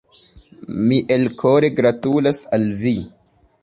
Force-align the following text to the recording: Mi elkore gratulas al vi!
Mi 0.85 0.97
elkore 1.17 1.71
gratulas 1.83 2.43
al 2.59 2.71
vi! 2.85 2.99